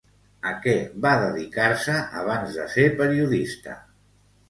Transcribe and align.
A 0.51 0.53
què 0.63 0.73
va 1.03 1.11
dedicar-se 1.25 2.01
abans 2.25 2.59
de 2.59 2.69
ser 2.79 2.91
periodista? 3.05 3.81